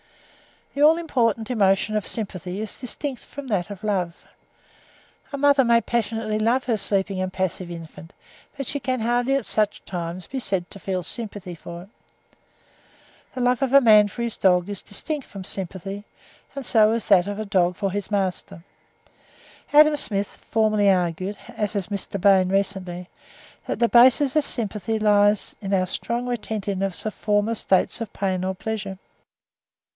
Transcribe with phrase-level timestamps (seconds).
[0.73, 4.25] The all important emotion of sympathy is distinct from that of love.
[5.31, 8.13] A mother may passionately love her sleeping and passive infant,
[8.57, 11.89] but she can hardly at such times be said to feel sympathy for it.
[13.35, 16.05] The love of a man for his dog is distinct from sympathy,
[16.55, 18.63] and so is that of a dog for his master.
[19.73, 22.19] Adam Smith formerly argued, as has Mr.
[22.19, 23.07] Bain recently,
[23.67, 28.43] that the basis of sympathy lies in our strong retentiveness of former states of pain
[28.43, 28.97] or pleasure.